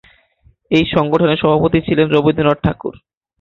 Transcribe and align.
এই 0.71 0.85
সংগঠনের 0.87 1.41
সভাপতি 1.41 1.79
ছিলেন 1.87 2.07
রবীন্দ্রনাথ 2.09 2.59
ঠাকুর। 2.63 2.93